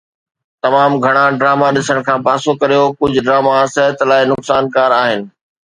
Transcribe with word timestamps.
تمام 0.63 0.91
گھڻا 1.05 1.25
ڊراما 1.39 1.67
ڏسڻ 1.75 1.97
کان 2.07 2.17
پاسو 2.25 2.51
ڪريو 2.61 2.83
ڪجھ 2.97 3.17
ڊراما 3.25 3.55
صحت 3.73 3.97
لاءِ 4.09 4.23
نقصانڪار 4.31 4.91
آھن 5.03 5.19